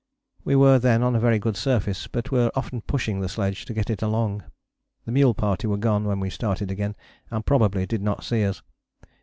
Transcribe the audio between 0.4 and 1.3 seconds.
We were then on a